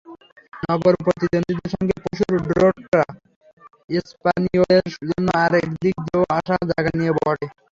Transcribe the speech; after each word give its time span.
নগরপ্রতিদ্বন্দ্বীদের 0.63 1.69
সঙ্গে 1.73 1.95
পরশুর 2.03 2.35
ড্রটা 2.47 3.01
এসপানিওলের 3.89 4.85
জন্য 5.01 5.27
আরেক 5.43 5.65
দিক 5.75 5.95
দিয়েও 6.01 6.23
আশা-জাগানিয়া 6.37 7.13
বটে। 7.17 7.47